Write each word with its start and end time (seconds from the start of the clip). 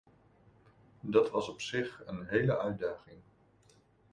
Dat 1.01 1.31
was 1.31 1.49
op 1.49 1.61
zich 1.61 2.03
een 2.05 2.27
hele 2.27 2.57
uitdaging. 2.57 3.17